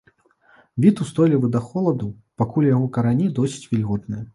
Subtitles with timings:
[0.85, 2.09] Від устойлівы да холаду,
[2.43, 4.23] пакуль яго карані досыць вільготныя.